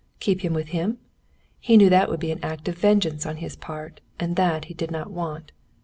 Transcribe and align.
Keep 0.19 0.41
him 0.41 0.55
with 0.55 0.69
him? 0.69 0.97
He 1.59 1.77
knew 1.77 1.87
that 1.87 2.09
would 2.09 2.19
be 2.19 2.31
an 2.31 2.39
act 2.41 2.67
of 2.67 2.75
vengeance 2.75 3.23
on 3.27 3.37
his 3.37 3.55
part, 3.55 4.01
and 4.19 4.35
that 4.35 4.65
he 4.65 4.73
did 4.73 4.89
not 4.89 5.11
want. 5.11 5.51